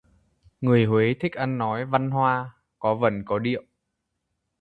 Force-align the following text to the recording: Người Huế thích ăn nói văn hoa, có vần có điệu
Người 0.61 0.85
Huế 0.85 1.15
thích 1.19 1.33
ăn 1.33 1.57
nói 1.57 1.85
văn 1.85 2.11
hoa, 2.11 2.55
có 2.79 2.95
vần 2.95 3.23
có 3.25 3.39
điệu 3.39 3.63